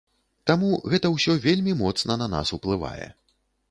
[0.51, 3.07] Таму гэта ўсё вельмі моцна на нас уплывае.